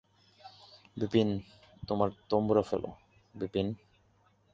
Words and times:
বিপিন, 0.97 1.29
তোমার 1.87 2.09
তম্বুরা 2.29 2.61
ফেলো– 2.61 2.97
বিপিন। 3.35 3.67